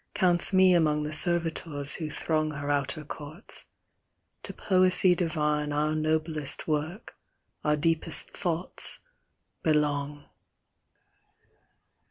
Counts 0.15 0.51
me 0.51 0.73
among 0.73 1.03
the 1.03 1.13
servitors 1.13 1.93
who 1.93 2.09
throng 2.09 2.49
Her 2.49 2.71
outer 2.71 3.03
courts: 3.03 3.65
to 4.41 4.51
Poesy 4.51 5.13
divine 5.13 5.71
Our 5.71 5.93
noblest 5.93 6.67
work, 6.67 7.15
our 7.63 7.75
deepest 7.75 8.31
thoughts, 8.31 8.97
belong. 9.61 10.25